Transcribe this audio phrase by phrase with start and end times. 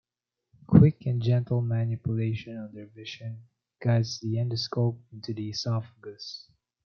[0.65, 3.43] Quick and gentle manipulation under vision
[3.79, 6.47] guides the endoscope into the esophagus.